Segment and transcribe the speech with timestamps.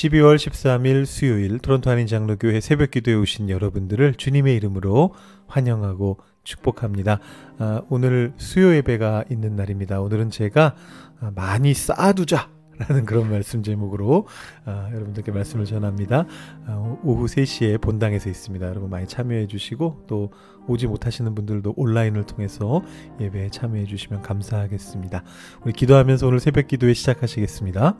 [0.00, 5.14] 12월 13일 수요일 토론토 한인 장로교회 새벽 기도에 오신 여러분들을 주님의 이름으로
[5.46, 7.20] 환영하고 축복합니다.
[7.58, 10.00] 아, 오늘 수요 예배가 있는 날입니다.
[10.00, 10.74] 오늘은 제가
[11.20, 12.48] 아, 많이 쌓아두자.
[12.78, 14.26] 라는 그런 말씀 제목으로
[14.64, 16.24] 아, 여러분들께 말씀을 전합니다.
[16.64, 18.66] 아, 오후 3시에 본당에서 있습니다.
[18.66, 20.32] 여러분 많이 참여해 주시고 또
[20.66, 22.82] 오지 못하시는 분들도 온라인을 통해서
[23.20, 25.24] 예배에 참여해 주시면 감사하겠습니다.
[25.62, 27.98] 우리 기도하면서 오늘 새벽 기도회 시작하시겠습니다.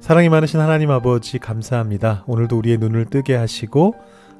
[0.00, 2.22] 사랑이 많으신 하나님 아버지 감사합니다.
[2.26, 3.94] 오늘도 우리의 눈을 뜨게 하시고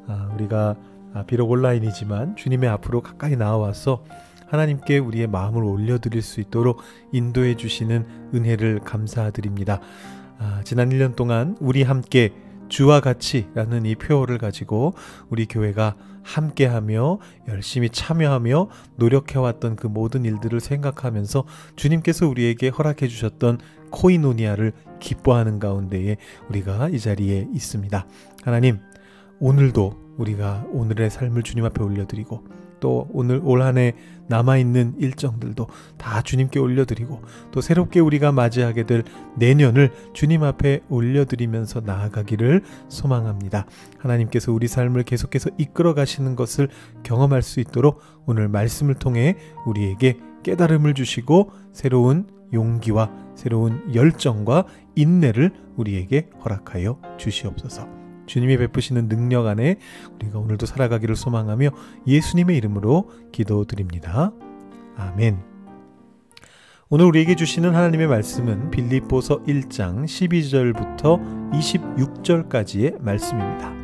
[0.06, 0.76] 아, 우리가
[1.12, 4.04] 아, 비록 온라인이지만 주님의 앞으로 가까이 나와서
[4.46, 9.80] 하나님께 우리의 마음을 올려드릴 수 있도록 인도해 주시는 은혜를 감사드립니다.
[10.38, 12.32] 아, 지난 1년 동안 우리 함께
[12.68, 14.94] 주와 같이라는 이 표어를 가지고
[15.30, 21.44] 우리 교회가 함께하며 열심히 참여하며 노력해왔던 그 모든 일들을 생각하면서
[21.76, 23.58] 주님께서 우리에게 허락해 주셨던
[23.90, 26.16] 코이노니아를 기뻐하는 가운데에
[26.48, 28.06] 우리가 이 자리에 있습니다.
[28.44, 28.78] 하나님,
[29.40, 32.44] 오늘도 우리가 오늘의 삶을 주님 앞에 올려드리고
[32.80, 33.94] 또 오늘 올 한 해
[34.28, 35.66] 남아있는 일정들도
[35.98, 37.22] 다 주님께 올려드리고
[37.52, 39.04] 또 새롭게 우리가 맞이하게 될
[39.36, 43.66] 내년을 주님 앞에 올려드리면서 나아가기를 소망합니다.
[43.98, 46.68] 하나님께서 우리 삶을 계속해서 이끌어 가시는 것을
[47.02, 56.30] 경험할 수 있도록 오늘 말씀을 통해 우리에게 깨달음을 주시고 새로운 용기와 새로운 열정과 인내를 우리에게
[56.44, 57.86] 허락하여 주시옵소서.
[58.26, 59.76] 주님이 베푸시는 능력 안에
[60.16, 61.70] 우리가 오늘도 살아가기를 소망하며
[62.06, 64.32] 예수님의 이름으로 기도드립니다.
[64.96, 65.56] 아멘.
[66.88, 73.74] 오늘 우리에게 주시는 하나님의 말씀은 빌립보서 1장 12절부터 26절까지의 말씀입니다.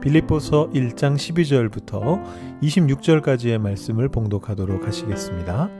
[0.00, 5.70] 빌립보서 1장 12절부터 26절까지의 말씀을 봉독하도록 하시겠습니다.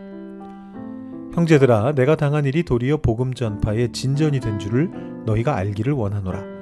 [1.34, 4.90] 형제들아 내가 당한 일이 도리어 복음 전파의 진전이 된 줄을
[5.24, 6.58] 너희가 알기를 원하노라.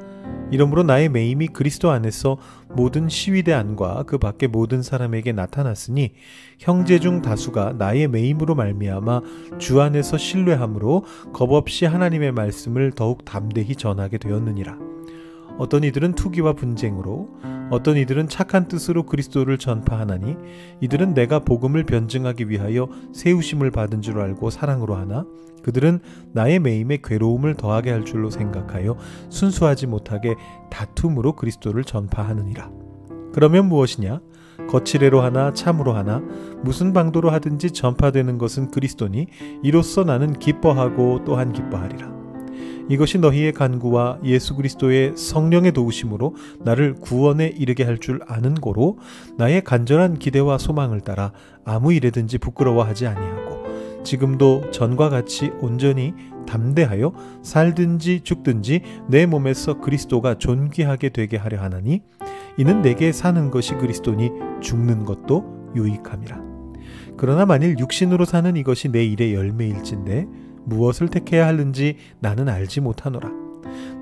[0.50, 2.36] 이러므로 나의 매임이 그리스도 안에서
[2.68, 6.12] 모든 시위대 안과 그 밖의 모든 사람에게 나타났으니
[6.58, 9.22] 형제 중 다수가 나의 매임으로 말미암아
[9.58, 14.78] 주 안에서 신뢰함으로 겁없이 하나님의 말씀을 더욱 담대히 전하게 되었느니라.
[15.58, 17.28] 어떤 이들은 투기와 분쟁으로
[17.70, 20.36] 어떤 이들은 착한 뜻으로 그리스도를 전파하나니
[20.80, 25.24] 이들은 내가 복음을 변증하기 위하여 세우심을 받은 줄 알고 사랑으로 하나
[25.62, 25.98] 그들은
[26.32, 28.96] 나의 매임에 괴로움을 더하게 할 줄로 생각하여
[29.30, 30.36] 순수하지 못하게
[30.70, 32.70] 다툼으로 그리스도를 전파하느니라.
[33.32, 34.20] 그러면 무엇이냐?
[34.68, 36.22] 거칠애로 하나 참으로 하나
[36.62, 39.26] 무슨 방도로 하든지 전파되는 것은 그리스도니
[39.62, 42.15] 이로써 나는 기뻐하고 또한 기뻐하리라.
[42.88, 48.98] 이것이 너희의 간구와 예수 그리스도의 성령의 도우심으로 나를 구원에 이르게 할 줄 아는 고로
[49.38, 51.32] 나의 간절한 기대와 소망을 따라
[51.64, 56.12] 아무 일에든지 부끄러워하지 아니하고 지금도 전과 같이 온전히
[56.46, 62.02] 담대하여 살든지 죽든지 내 몸에서 그리스도가 존귀하게 되게 하려 하나니
[62.58, 64.30] 이는 내게 사는 것이 그리스도니
[64.60, 66.40] 죽는 것도 유익함이라.
[67.16, 70.26] 그러나 만일 육신으로 사는 이것이 내 일의 열매일진데
[70.66, 73.30] 무엇을 택해야 하는지 나는 알지 못하노라.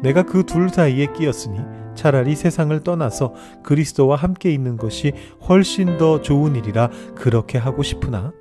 [0.02, 1.58] 내가 그 둘 사이에 끼었으니
[1.94, 5.12] 차라리 세상을 떠나서 그리스도와 함께 있는 것이
[5.48, 8.32] 훨씬 더 좋은 일이라 그렇게 하고 싶으나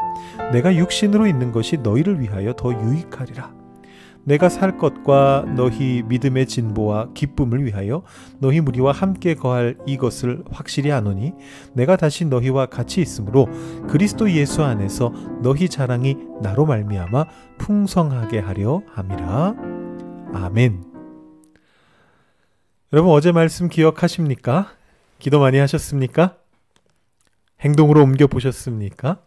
[0.52, 3.63] 내가 육신으로 있는 것이 너희를 위하여 더 유익하리라.
[4.26, 8.04] 내가 살 것과 너희 믿음의 진보와 기쁨을 위하여
[8.40, 11.34] 너희 무리와 함께 거할 이것을 확실히 아노니
[11.74, 13.48] 내가 다시 너희와 같이 있으므로
[13.88, 17.26] 그리스도 예수 안에서 너희 자랑이 나로 말미암아
[17.58, 19.56] 풍성하게 하려 함이라.
[20.34, 20.84] 아멘.
[22.94, 24.72] 여러분 어제 말씀 기억하십니까?
[25.20, 26.38] 기도 많이 하셨습니까?
[27.62, 29.20] 행동으로 옮겨 보셨습니까?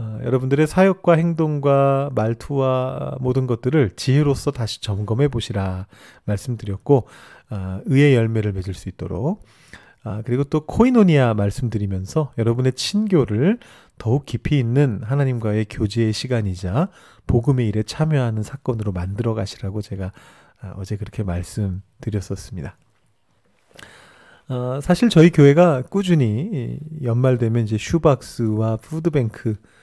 [0.00, 5.86] 어, 여러분들의 사역과 행동과 말투와 모든 것들을 지혜로서 다시 점검해 보시라
[6.24, 7.06] 말씀드렸고
[7.50, 9.44] 어, 의의 열매를 맺을 수 있도록
[10.02, 13.58] 아, 그리고 또 코이노니아 말씀드리면서 여러분의 친교를
[13.98, 16.88] 더욱 깊이 있는 하나님과의 교제의 시간이자
[17.26, 20.12] 복음의 일에 참여하는 사건으로 만들어 가시라고 제가
[20.62, 22.78] 아, 어제 그렇게 말씀드렸었습니다.
[24.48, 29.80] 어, 사실 저희 교회가 꾸준히 연말 되면 이제 슈박스와 푸드뱅크 어,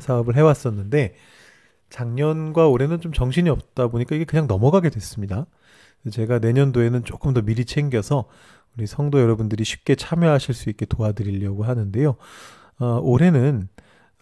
[0.00, 1.14] 사업을 해왔었는데
[1.90, 5.46] 작년과 올해는 좀 정신이 없다 보니까 이게 그냥 넘어가게 됐습니다.
[6.10, 8.26] 제가 내년도에는 조금 더 미리 챙겨서
[8.76, 12.16] 우리 성도 여러분들이 쉽게 참여하실 수 있게 도와드리려고 하는데요.
[12.78, 13.68] 어, 올해는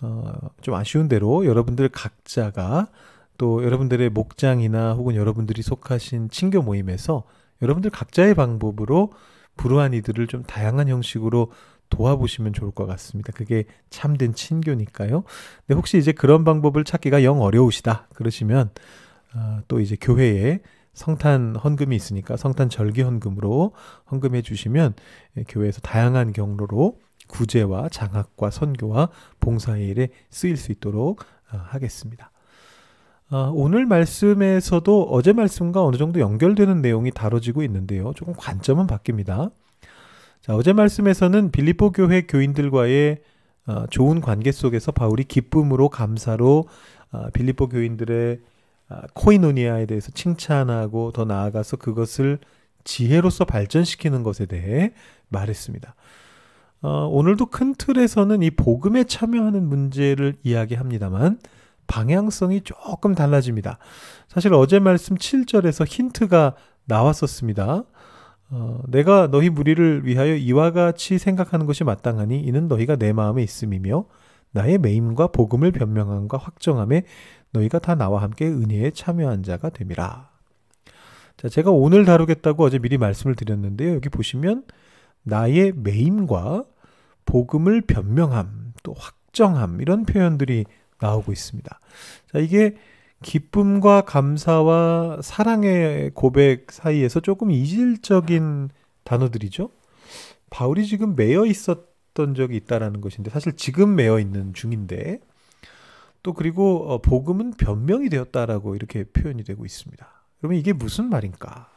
[0.01, 2.89] 어, 좀 아쉬운 대로 여러분들 각자가
[3.37, 7.25] 또 여러분들의 목장이나 혹은 여러분들이 속하신 친교 모임에서
[7.62, 9.12] 여러분들 각자의 방법으로
[9.56, 11.51] 불우한 이들을 좀 다양한 형식으로
[11.91, 13.33] 도와보시면 좋을 것 같습니다.
[13.33, 15.25] 그게 참된 친교니까요.
[15.67, 18.71] 근데 혹시 이제 그런 방법을 찾기가 영 어려우시다 그러시면
[19.35, 20.61] 어, 또 이제 교회에
[20.93, 23.73] 성탄 헌금이 있으니까 성탄 절기 헌금으로
[24.11, 24.95] 헌금해 주시면
[25.37, 29.09] 예, 교회에서 다양한 경로로 구제와 장학과 선교와
[29.41, 31.23] 봉사의 일에 쓰일 수 있도록
[31.53, 32.31] 어, 하겠습니다.
[33.31, 38.13] 어, 오늘 말씀에서도 어제 말씀과 어느 정도 연결되는 내용이 다뤄지고 있는데요.
[38.15, 39.51] 조금 관점은 바뀝니다.
[40.44, 43.17] 자, 어제 말씀에서는 빌립보 교회 교인들과의
[43.67, 46.69] 어, 좋은 관계 속에서 바울이 기쁨으로 감사로
[47.12, 48.41] 어, 빌립보 교인들의
[48.91, 52.41] 어, 코이노니아에 대해서 칭찬하고 더 나아가서 그것을
[52.85, 54.93] 지혜로서 발전시키는 것에 대해
[55.31, 55.94] 말했습니다.
[56.82, 61.38] 어, 오늘도 큰 틀에서는 이 복음에 참여하는 문제를 이야기합니다만
[61.87, 63.79] 방향성이 조금 달라집니다.
[64.29, 66.55] 사실 어제 말씀 7절에서 힌트가
[66.85, 67.85] 나왔었습니다.
[68.50, 74.05] 어, 내가 너희 무리를 위하여 이와 같이 생각하는 것이 마땅하니 이는 너희가 내 마음에 있음이며
[74.52, 77.02] 나의 매임과 복음을 변명함과 확정함에
[77.50, 80.31] 너희가 다 나와 함께 은혜에 참여한 자가 됨이라.
[81.37, 83.94] 자, 제가 오늘 다루겠다고 어제 미리 말씀을 드렸는데요.
[83.94, 84.64] 여기 보시면
[85.25, 86.64] 나의 매임과
[87.25, 90.67] 복음을 변명함, 또 확정함 이런 표현들이
[91.00, 91.81] 나오고 있습니다.
[92.32, 92.76] 자, 이게
[93.23, 98.71] 기쁨과 감사와 사랑의 고백 사이에서 조금 이질적인
[99.05, 99.71] 단어들이죠.
[100.51, 105.21] 바울이 지금 매여 있었던 적이 있다라는 것인데 사실 지금 매여 있는 중인데
[106.23, 110.07] 또 그리고 어, 복음은 변명이 되었다라고 이렇게 표현이 되고 있습니다.
[110.39, 111.71] 그러면 이게 무슨 말인가?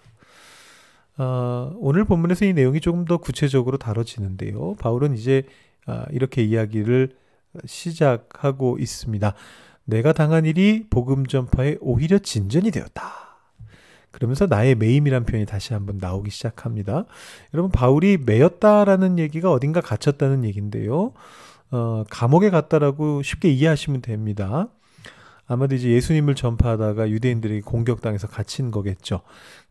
[1.17, 4.75] 어, 오늘 본문에서 이 내용이 조금 더 구체적으로 다뤄지는데요.
[4.75, 5.43] 바울은 이제
[5.87, 7.15] 어, 이렇게 이야기를
[7.65, 9.33] 시작하고 있습니다.
[9.87, 13.37] 내가 당한 일이 복음 전파에 오히려 진전이 되었다.
[14.11, 17.05] 그러면서 나의 매임이란 표현이 다시 한번 나오기 시작합니다.
[17.53, 21.13] 여러분 바울이 매였다라는 얘기가 어딘가 갇혔다는 얘기인데요.
[21.71, 24.67] 어, 감옥에 갔다라고 쉽게 이해하시면 됩니다.
[25.45, 29.21] 아마도 이제 예수님을 전파하다가 유대인들에게 공격당해서 갇힌 거겠죠.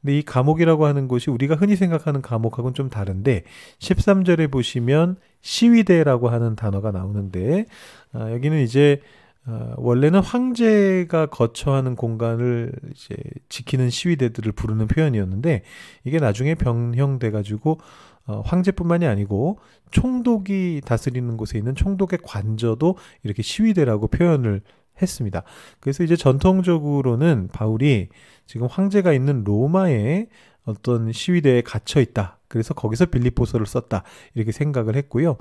[0.00, 3.44] 근데 이 감옥이라고 하는 곳이 우리가 흔히 생각하는 감옥하고는 좀 다른데
[3.80, 7.66] 13절에 보시면 시위대라고 하는 단어가 나오는데
[8.14, 9.02] 아, 여기는 이제
[9.46, 13.14] 어, 원래는 황제가 거처하는 공간을 이제
[13.48, 15.62] 지키는 시위대들을 부르는 표현이었는데
[16.04, 17.78] 이게 나중에 변형돼 가지고
[18.26, 19.60] 어, 황제뿐만이 아니고
[19.92, 24.62] 총독이 다스리는 곳에 있는 총독의 관저도 이렇게 시위대라고 표현을
[25.00, 25.44] 했습니다.
[25.78, 28.08] 그래서 이제 전통적으로는 바울이
[28.46, 30.26] 지금 황제가 있는 로마에
[30.64, 32.35] 어떤 시위대에 갇혀 있다.
[32.48, 34.02] 그래서 거기서 빌립보서를 썼다.
[34.34, 35.36] 이렇게 생각을 했고요.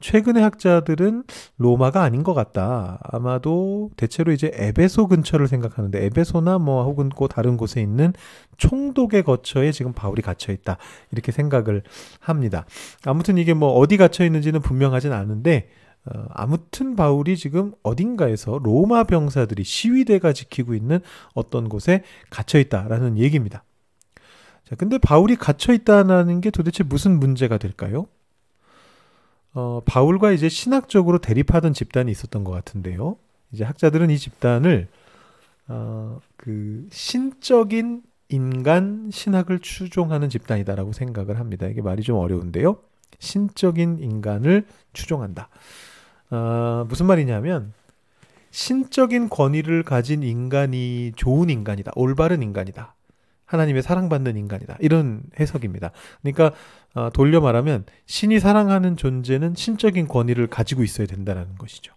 [0.00, 1.24] 최근의 학자들은
[1.58, 2.98] 로마가 아닌 것 같다.
[3.02, 8.12] 아마도 대체로 이제 에베소 근처를 생각하는데 에베소나 뭐 혹은 그 다른 곳에 있는
[8.56, 10.76] 총독의 거처에 지금 바울이 갇혀 있다.
[11.12, 11.82] 이렇게 생각을
[12.18, 12.66] 합니다.
[13.04, 15.68] 아무튼 이게 뭐 어디 갇혀 있는지는 분명하진 않은데
[16.06, 21.00] 어, 아무튼 바울이 지금 어딘가에서 로마 병사들이 시위대가 지키고 있는
[21.34, 23.64] 어떤 곳에 갇혀 있다라는 얘기입니다.
[24.70, 28.06] 자, 근데 바울이 갇혀 있다는 게 도대체 무슨 문제가 될까요?
[29.52, 33.16] 어, 바울과 이제 신학적으로 대립하던 집단이 있었던 것 같은데요.
[33.50, 34.86] 이제 학자들은 이 집단을
[35.66, 41.66] 어, 그 신적인 인간 신학을 추종하는 집단이다라고 생각을 합니다.
[41.66, 42.78] 이게 말이 좀 어려운데요.
[43.18, 45.48] 신적인 인간을 추종한다.
[46.30, 47.72] 어, 무슨 말이냐면
[48.52, 51.90] 신적인 권위를 가진 인간이 좋은 인간이다.
[51.96, 52.94] 올바른 인간이다.
[53.50, 54.76] 하나님의 사랑받는 인간이다.
[54.78, 55.90] 이런 해석입니다.
[56.22, 56.52] 그러니까
[56.94, 61.92] 어, 돌려 말하면 신이 사랑하는 존재는 신적인 권위를 가지고 있어야 된다는 것이죠.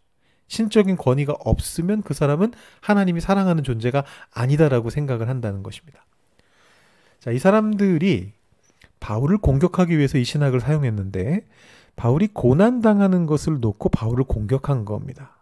[0.47, 6.05] 신적인 권위가 없으면 그 사람은 하나님이 사랑하는 존재가 아니다라고 생각을 한다는 것입니다.
[7.19, 8.33] 자, 이 사람들이
[8.99, 11.45] 바울을 공격하기 위해서 이 신학을 사용했는데
[11.95, 15.32] 바울이 고난 당하는 것을 놓고 바울을 공격한 겁니다.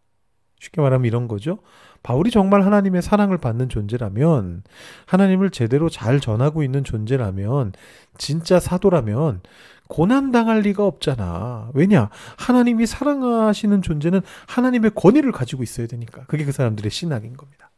[0.62, 1.58] 쉽게 말하면 이런 거죠.
[2.04, 4.64] 바울이 정말 하나님의 사랑을 받는 존재라면,
[5.08, 7.74] 하나님을 제대로 잘 전하고 있는 존재라면,
[8.18, 9.42] 진짜 사도라면,
[9.88, 11.72] 고난당할 리가 없잖아.
[11.74, 12.10] 왜냐?
[12.38, 16.26] 하나님이 사랑하시는 존재는 하나님의 권위를 가지고 있어야 되니까.
[16.28, 17.72] 그게 그 사람들의 신학인 겁니다.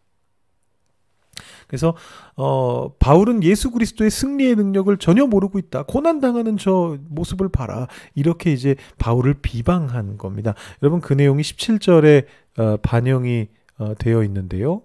[1.67, 1.95] 그래서
[2.35, 5.83] 어 바울은 예수 그리스도의 승리의 능력을 전혀 모르고 있다.
[5.83, 7.87] 고난 당하는 저 모습을 봐라.
[8.13, 10.53] 이렇게 이제 바울을 비방한 겁니다.
[10.83, 12.27] 여러분 그 내용이 17절에 어,
[12.81, 14.83] 반영이 어, 되어 있는데요.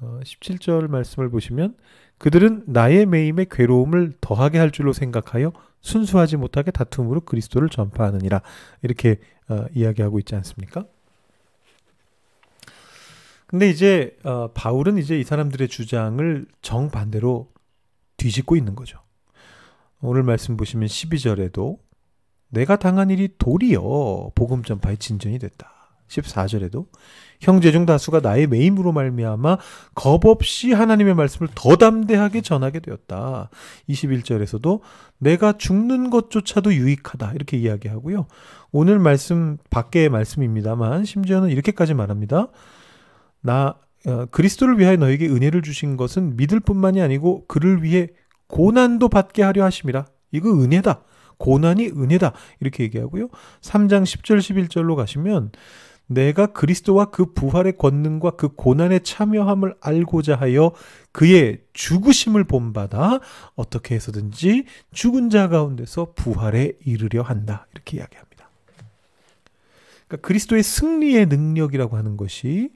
[0.00, 1.76] 어, 17절 말씀을 보시면
[2.18, 8.42] 그들은 나의 매임에 괴로움을 더하게 할 줄로 생각하여 순수하지 못하게 다툼으로 그리스도를 전파하느니라
[8.82, 10.86] 이렇게 어, 이야기하고 있지 않습니까?
[13.46, 17.48] 근데 이제 어, 바울은 이제 이 사람들의 주장을 정반대로
[18.16, 18.98] 뒤집고 있는 거죠.
[20.00, 21.78] 오늘 말씀 보시면 12절에도
[22.48, 25.75] 내가 당한 일이 도리어 복음 전파의 진전이 됐다.
[26.08, 26.86] 14절에도
[27.40, 29.58] 형제 중 다수가 나의 매임으로 말미암아
[29.94, 33.50] 겁 없이 하나님의 말씀을 더 담대하게 전하게 되었다.
[33.88, 34.80] 21절에서도
[35.18, 37.32] 내가 죽는 것조차도 유익하다.
[37.34, 38.26] 이렇게 이야기하고요.
[38.72, 42.48] 오늘 말씀 밖의 말씀입니다만 심지어는 이렇게까지 말합니다.
[43.40, 48.08] 나 어, 그리스도를 위하여 너에게 은혜를 주신 것은 믿을 뿐만이 아니고 그를 위해
[48.46, 50.06] 고난도 받게 하려 하심이라.
[50.32, 51.02] 이거 은혜다.
[51.38, 52.32] 고난이 은혜다.
[52.60, 53.28] 이렇게 얘기하고요.
[53.60, 55.50] 3장 10절 11절로 가시면
[56.06, 60.72] 내가 그리스도와 그 부활의 권능과 그 고난에 참여함을 알고자 하여
[61.12, 63.20] 그의 죽으심을 본받아
[63.54, 67.66] 어떻게 해서든지 죽은 자 가운데서 부활에 이르려 한다.
[67.72, 68.48] 이렇게 이야기합니다.
[70.06, 72.70] 그러니까 그리스도의 승리의 능력이라고 하는 것이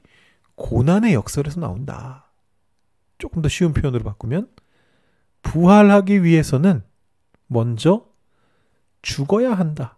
[0.55, 2.29] 고난의 역설에서 나온다.
[3.17, 4.49] 조금 더 쉬운 표현으로 바꾸면
[5.41, 6.83] 부활하기 위해서는
[7.47, 8.05] 먼저
[9.01, 9.97] 죽어야 한다.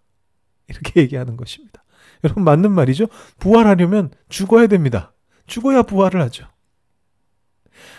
[0.68, 1.83] 이렇게 얘기하는 것입니다.
[2.24, 3.08] 여러분 맞는 말이죠?
[3.40, 5.14] 부활하려면 죽어야 됩니다.
[5.48, 6.48] 죽어야 부활을 하죠.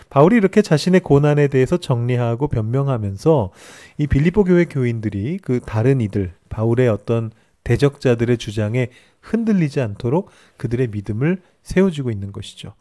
[0.08, 3.50] 바울이 이렇게 자신의 고난에 대해서 정리하고 변명하면서
[3.98, 7.32] 이 빌리보 교회 교인들이 그 다른 이들 바울의 어떤
[7.64, 8.90] 대적자들의 주장에
[9.20, 12.74] 흔들리지 않도록 그들의 믿음을 세워주고 있는 것이죠.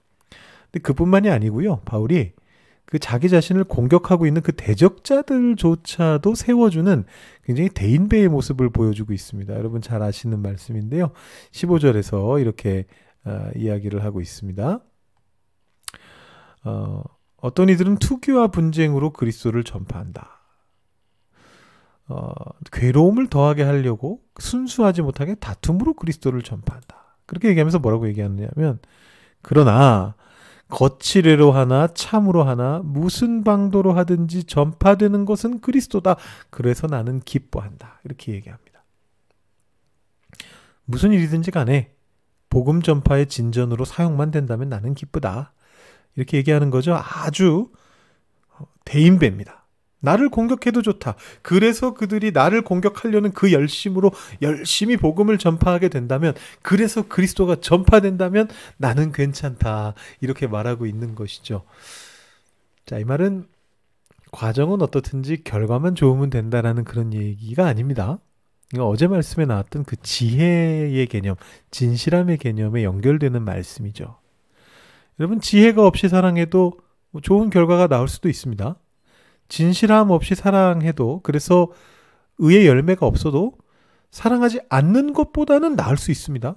[0.72, 1.82] 근데 그뿐만이 아니고요.
[1.86, 2.34] 바울이
[2.86, 7.06] 그 자기 자신을 공격하고 있는 그 대적자들조차도 세워주는
[7.44, 9.54] 굉장히 대인배의 모습을 보여주고 있습니다.
[9.56, 11.12] 여러분 잘 아시는 말씀인데요.
[11.52, 12.86] 15절에서 이렇게
[13.26, 14.80] 어, 이야기를 하고 있습니다.
[16.66, 17.04] 어,
[17.38, 20.42] 어떤 이들은 투기와 분쟁으로 그리스도를 전파한다.
[22.10, 22.32] 어,
[22.72, 27.18] 괴로움을 더하게 하려고 순수하지 못하게 다툼으로 그리스도를 전파한다.
[27.26, 28.80] 그렇게 얘기하면서 뭐라고 얘기하느냐면
[29.42, 30.16] 그러나
[30.74, 36.16] 거칠애로 하나 참으로 하나 무슨 방도로 하든지 전파되는 것은 그리스도다.
[36.50, 38.00] 그래서 나는 기뻐한다.
[38.04, 38.84] 이렇게 얘기합니다.
[40.86, 41.94] 무슨 일이든지 간에
[42.50, 45.54] 복음 전파의 진전으로 사용만 된다면 나는 기쁘다.
[46.16, 46.96] 이렇게 얘기하는 거죠.
[46.96, 47.70] 아주
[48.84, 49.63] 대인배입니다.
[50.04, 51.16] 나를 공격해도 좋다.
[51.42, 59.94] 그래서 그들이 나를 공격하려는 그 열심으로 열심히 복음을 전파하게 된다면, 그래서 그리스도가 전파된다면 나는 괜찮다.
[60.20, 61.64] 이렇게 말하고 있는 것이죠.
[62.86, 63.48] 자, 이 말은
[64.32, 68.20] 과정은 어떻든지 결과만 좋으면 된다라는 그런 얘기가 아닙니다.
[68.80, 71.36] 어제 말씀에 나왔던 그 지혜의 개념,
[71.72, 74.18] 진실함의 개념에 연결되는 말씀이죠.
[75.20, 76.74] 여러분, 지혜가 없이 사랑해도
[77.22, 78.76] 좋은 결과가 나올 수도 있습니다.
[79.50, 81.70] 진실함 없이 사랑해도 그래서
[82.40, 83.54] 의의 열매가 없어도
[84.12, 86.56] 사랑하지 않는 것보다는 나을 수 있습니다.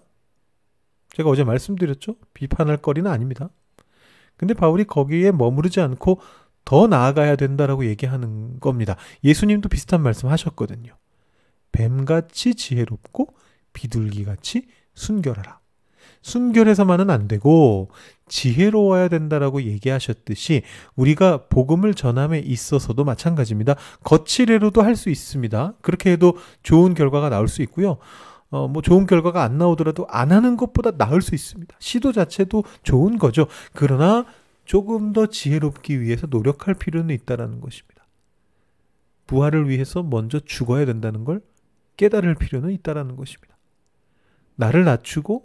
[1.11, 2.16] 제가 어제 말씀드렸죠?
[2.35, 3.49] 비판할 거리는 아닙니다.
[4.37, 6.21] 근데 바울이 거기에 머무르지 않고
[6.64, 8.97] 더 나아가야 된다라고 얘기하는 겁니다.
[9.25, 10.95] 예수님도 비슷한 말씀 하셨거든요.
[11.73, 13.28] 뱀같이 지혜롭고
[13.73, 15.61] 비둘기같이 순결하라.
[16.23, 17.90] 순결해서만은 안 되고
[18.28, 20.62] 지혜로워야 된다라고 얘기하셨듯이
[20.97, 23.76] 우리가 복음을 전함에 있어서도 마찬가지입니다.
[24.02, 25.75] 거칠애로도 할 수 있습니다.
[25.83, 27.99] 그렇게 해도 좋은 결과가 나올 수 있고요.
[28.50, 31.76] 어, 뭐 좋은 결과가 안 나오더라도 안 하는 것보다 나을 수 있습니다.
[31.78, 33.47] 시도 자체도 좋은 거죠.
[33.75, 34.25] 그러나
[34.64, 38.06] 조금 더 지혜롭기 위해서 노력할 필요는 있다라는 것입니다.
[39.26, 41.42] 부활을 위해서 먼저 죽어야 된다는 걸
[41.97, 43.56] 깨달을 필요는 있다라는 것입니다.
[44.54, 45.42] 나를 낮추고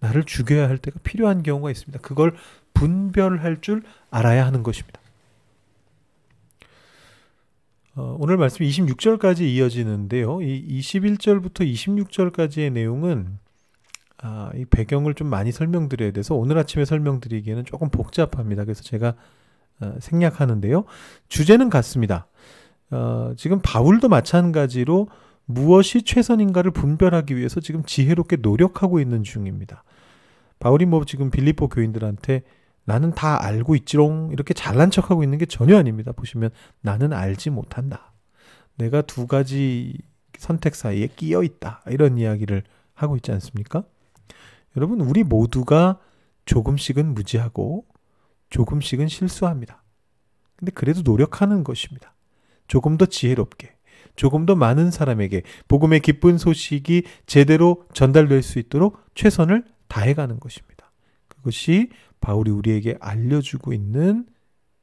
[0.00, 2.00] 나를 죽여야 할 때가 필요한 경우가 있습니다.
[2.00, 2.34] 그걸
[2.74, 5.00] 분별할 줄 알아야 하는 것입니다.
[7.96, 10.40] 어, 오늘 말씀 26절까지 이어지는데요.
[10.42, 13.38] 이 21절부터 26절까지의 내용은
[14.22, 18.64] 아, 이 배경을 좀 많이 설명드려야 돼서 오늘 아침에 설명드리기에는 조금 복잡합니다.
[18.64, 19.14] 그래서 제가
[19.80, 20.84] 어, 생략하는데요.
[21.28, 22.26] 주제는 같습니다.
[22.90, 25.08] 어, 지금 바울도 마찬가지로
[25.54, 29.84] 무엇이 최선인가를 분별하기 위해서 지금 지혜롭게 노력하고 있는 중입니다.
[30.58, 32.42] 바울이 뭐 지금 빌리포 교인들한테
[32.84, 36.12] 나는 다 알고 있지롱 이렇게 잘난 척하고 있는 게 전혀 아닙니다.
[36.12, 38.12] 보시면 나는 알지 못한다.
[38.76, 39.98] 내가 두 가지
[40.38, 41.82] 선택 사이에 끼어 있다.
[41.88, 42.62] 이런 이야기를
[42.94, 43.84] 하고 있지 않습니까?
[44.76, 45.98] 여러분 우리 모두가
[46.46, 47.84] 조금씩은 무지하고
[48.50, 49.82] 조금씩은 실수합니다.
[50.56, 52.14] 근데 그래도 노력하는 것입니다.
[52.66, 53.74] 조금 더 지혜롭게
[54.16, 60.90] 조금 더 많은 사람에게 복음의 기쁜 소식이 제대로 전달될 수 있도록 최선을 다해가는 것입니다.
[61.28, 61.90] 그것이
[62.20, 64.26] 바울이 우리에게 알려주고 있는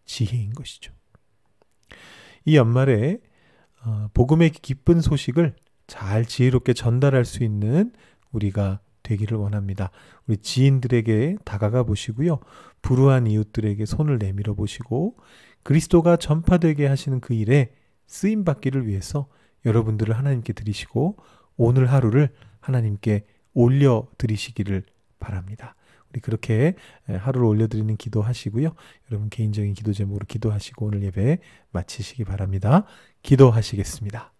[0.05, 0.93] 지혜인 것이죠.
[2.45, 3.19] 이 연말에
[3.85, 5.55] 어, 복음의 기쁜 소식을
[5.85, 7.93] 잘 지혜롭게 전달할 수 있는
[8.31, 9.91] 우리가 되기를 원합니다.
[10.27, 12.39] 우리 지인들에게 다가가 보시고요.
[12.81, 15.15] 불우한 이웃들에게 손을 내밀어 보시고
[15.63, 17.71] 그리스도가 전파되게 하시는 그 일에
[18.07, 19.27] 쓰임 받기를 위해서
[19.65, 21.17] 여러분들을 하나님께 드리시고
[21.57, 24.83] 오늘 하루를 하나님께 올려 드리시기를
[25.19, 25.75] 바랍니다.
[26.09, 26.75] 우리 그렇게
[27.07, 28.73] 하루를 올려 드리는 기도 하시고요.
[29.11, 31.39] 여러분 개인적인 기도 제목으로 기도하시고 오늘 예배
[31.71, 32.85] 마치시기 바랍니다.
[33.23, 34.36] 기도하시겠습니다.